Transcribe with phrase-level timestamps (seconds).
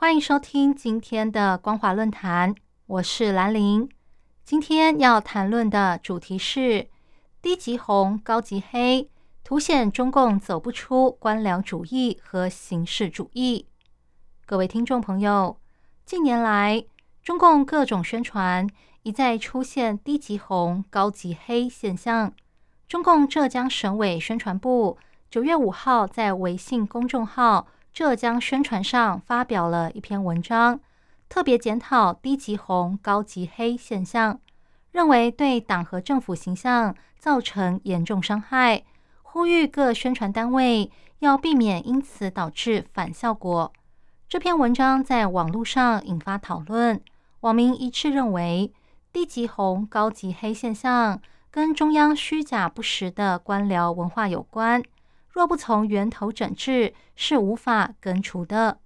[0.00, 2.54] 欢迎收听今天的光华论坛，
[2.86, 3.86] 我是兰玲。
[4.46, 6.88] 今天要谈论的主题是
[7.42, 9.10] 低级红、高级黑，
[9.44, 13.66] 凸显中共走不出官僚主义和形式主义。
[14.46, 15.58] 各位听众朋友，
[16.06, 16.82] 近年来
[17.22, 18.66] 中共各种宣传
[19.02, 22.32] 一再出现低级红、高级黑现象。
[22.88, 24.96] 中共浙江省委宣传部。
[25.30, 30.80] 九月五号，在微信公众号“浙江宣传”上发表了一篇文章，
[31.28, 34.40] 特别检讨低级红、高级黑现象，
[34.92, 38.82] 认为对党和政府形象造成严重伤害，
[39.22, 43.72] 呼吁各宣传单位要避免因此导致反效果。
[44.28, 47.00] 这篇文章在网络上引发讨论，
[47.40, 48.72] 网民一致认为，
[49.12, 51.20] 低级红、高级黑现象
[51.50, 54.82] 跟中央虚假不实的官僚文化有关。
[55.32, 58.78] 若不从源头整治，是无法根除的。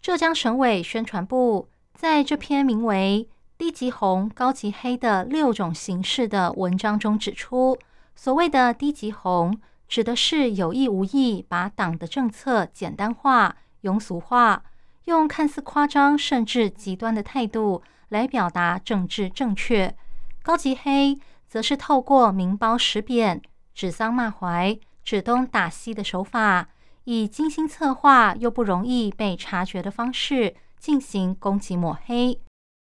[0.00, 7.78] 浙江省委宣传部在这篇名为《低级红、高级黑的六种形式》的文章中指出，
[8.16, 14.64] 所谓的低级红，指的是有意无意把党的政策简单化、庸俗化，
[15.04, 19.94] 用看似夸张甚至极端的态度来表达政治正确；
[20.42, 23.40] 高级黑，则是透过明褒实贬、
[23.74, 24.80] 指桑骂槐。
[25.04, 26.68] 指东打西的手法，
[27.04, 32.40] 以精心策划又不容易被察觉的方式进行攻击抹黑。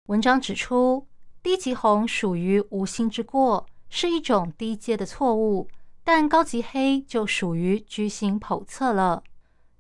[0.08, 1.08] 文章指出，
[1.43, 5.67] 低级红属于无心之过，是一种低阶的错误；
[6.03, 9.23] 但高级黑就属于居心叵测了。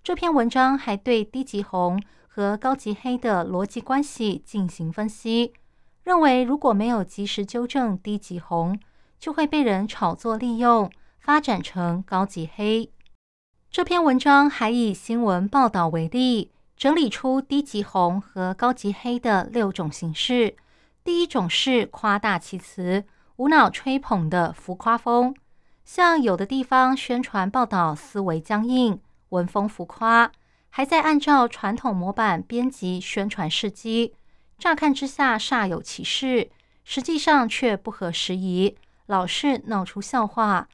[0.03, 5.53] 这篇文章还对低级红和高级黑的逻辑关系进行分析，
[6.03, 8.79] 认为如果没有及时纠正低级红，
[9.17, 10.91] 就会被人炒作利用。
[11.25, 12.91] 发展成高级黑。
[13.71, 20.55] 这篇文章还以新闻报道为例，整理出低级红和高级黑的六种形式。
[21.03, 23.05] 第一种是夸大其词、
[23.37, 25.33] 无脑吹捧的浮夸风，
[25.83, 30.31] 像有的地方宣传报道思维僵硬、文风浮夸，
[30.69, 34.13] 还在按照传统模板编辑宣传事迹，
[34.59, 36.51] 乍看之下煞有其事，
[36.83, 38.77] 实际上却不合时宜，
[39.07, 40.67] 老是闹出笑话。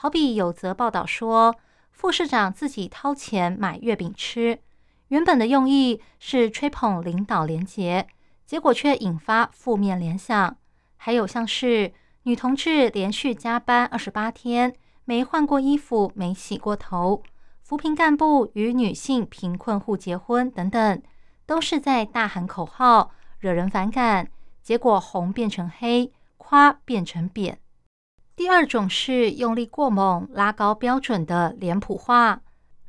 [0.00, 1.56] 好比有则报道说，
[1.90, 4.60] 副市长自己掏钱买月饼吃，
[5.08, 8.06] 原本的用意是吹捧领导廉洁，
[8.46, 10.56] 结果却引发负面联想。
[10.96, 11.92] 还有像是
[12.22, 14.72] 女同志连续加班二十八天，
[15.04, 17.20] 没换过衣服，没洗过头；
[17.64, 21.02] 扶贫干部与女性贫困户结婚等等，
[21.44, 23.10] 都是在大喊口号，
[23.40, 24.30] 惹人反感。
[24.62, 27.58] 结果红变成黑，夸变成贬。
[28.38, 32.40] 第二种是用力过猛、拉高标准的脸谱化，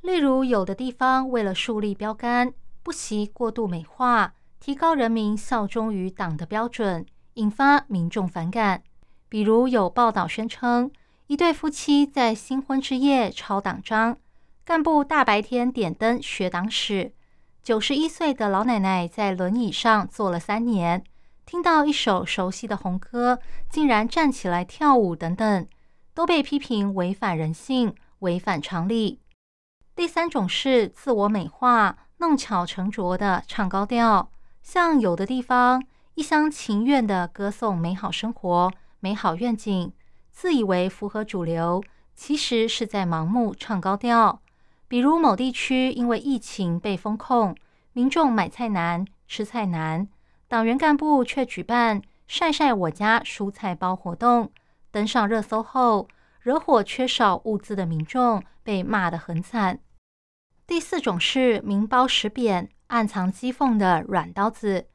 [0.01, 8.83] 例如有的地方为了树立标杆，不惜过度美化，提高人民效忠于党的标准，引发民众反感。
[9.27, 10.91] 比如有报道宣称，
[11.25, 14.19] 一对夫妻在新婚之夜抄党章，
[14.63, 17.11] 干部大白天点灯学党史，
[17.63, 21.03] 九十一岁的老奶奶在轮椅上坐了三年。
[21.49, 23.39] 听到一首熟悉的红歌，
[23.71, 25.67] 竟然站起来跳舞，等等，
[26.13, 29.19] 都被批评违反人性、违反常理。
[29.95, 34.29] 第三种是自我美化、弄巧成拙的唱高调，
[34.61, 35.83] 像有的地方
[36.13, 39.91] 一厢情愿的歌颂美好生活、美好愿景，
[40.31, 41.83] 自以为符合主流，
[42.13, 44.40] 其实是在盲目唱高调。
[44.87, 47.55] 比如某地区因为疫情被封控，
[47.93, 50.07] 民众买菜难、吃菜难。
[50.49, 54.51] 党员干部却举办“晒晒我家蔬菜包”活动，
[54.90, 56.07] 登上热搜后，
[56.41, 59.79] 惹火缺少物资的民众，被骂得很惨。
[60.66, 64.87] 第四种是明褒实贬、暗藏讥讽的软刀子。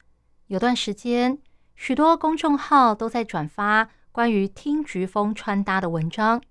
[0.48, 1.38] 有段时间，
[1.76, 6.42] 许多公众号都在转发关于听菊风穿搭的文章。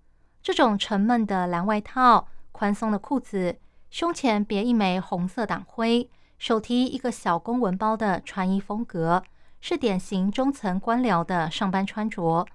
[0.42, 3.60] 这种沉闷的蓝外套、宽松的裤子，
[3.90, 6.10] 胸前别一枚红色党徽。
[6.44, 9.24] 手提一个小公文包的穿衣风格，
[9.62, 12.46] 是典型中层官僚的上班穿着。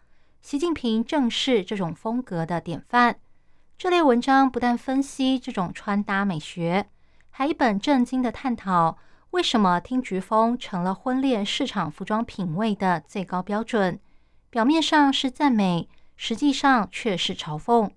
[0.43, 3.19] 习近平正是这种风格的典范。
[3.79, 6.91] 这类文章不但分析这种穿搭美学，
[7.31, 8.99] 还一本正经的探讨
[9.31, 13.99] 为什么听菊风成了婚恋市场服装品味的最高标准？
[14.51, 17.91] 表面上是赞美，实际上却是嘲讽。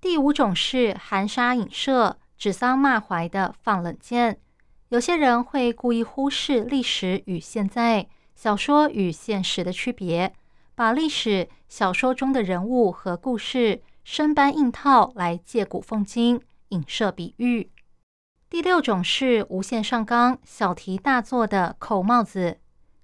[0.00, 4.38] 第五种是含沙影射、指桑骂槐的放冷箭。
[4.90, 10.34] 有些人会故意忽视历史与现在、小说与现实的区别，
[10.74, 16.40] 把历史小说中的人物和故事生搬硬套来借古讽今、
[16.70, 17.70] 影射比喻。
[18.48, 22.58] 第六种是无限上纲、小题大做的扣帽子，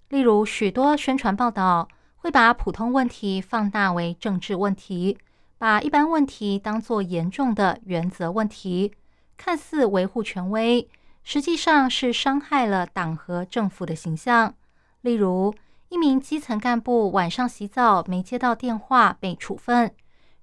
[0.09, 5.17] 例如许多宣传报道会把普通问题放大为政治问题，
[5.57, 8.93] 把一般问题当作严重的原则问题，
[9.37, 10.89] 看似维护权威，
[11.29, 14.55] 实际上是伤害了党和政府的形象。
[15.01, 15.53] 例如，
[15.89, 19.93] 一名基层干部晚上洗澡没接到电话被处分，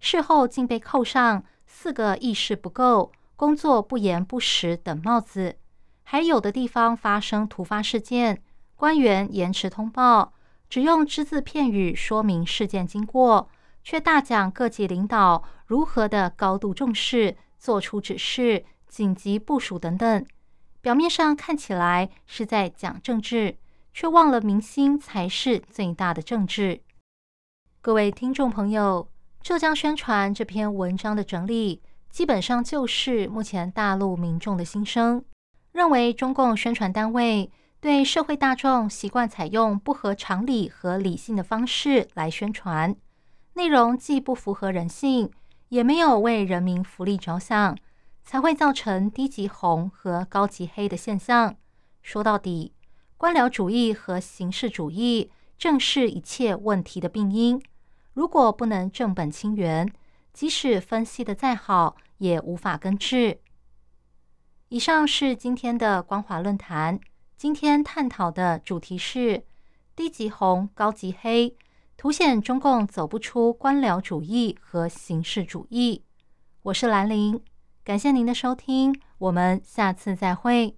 [0.01, 3.13] 事后竟被扣上四个意识不够。
[3.38, 5.56] 工作不严不实等帽子，
[6.03, 8.44] 还有的地方发生突发事件，
[8.75, 10.33] 官员延迟通报，
[10.69, 13.50] 只用只字片语说明事件经过，
[13.86, 20.25] 却大讲各级领导如何的高度重视，做出指示、紧急部署等等。
[20.83, 23.56] 表面上看起来是在讲政治，
[23.94, 26.81] 却忘了民心才是最大的政治。
[27.80, 29.07] 各位听众朋友，
[29.41, 31.81] 浙江宣传这篇文章的整理。
[32.09, 35.24] 基本上就是目前大陆民众的心声，
[35.71, 42.94] 认为中共宣传单位对社会大众习惯采用不合常理和理性的方式来宣传，
[43.53, 45.31] 内容既不符合人性，
[45.69, 47.77] 也没有为人民福利着想，
[48.23, 51.55] 才会造成低级红和高级黑的现象。
[52.01, 52.73] 说到底，
[53.17, 57.61] 官僚主义和形式主义正是一切问题的病因。
[58.13, 59.91] 如果不能正本清源，
[60.33, 63.39] 即使分析的再好，也无法根治。
[64.69, 66.99] 以上是今天的光华论坛。
[67.37, 69.43] 今天探讨的主题是
[69.95, 71.55] 低级红、高级黑，
[71.97, 76.03] 凸显中共走不出官僚主义和形式主义。
[76.63, 77.39] 我是兰陵，
[77.85, 80.71] 感谢您的收听，我们下次再会。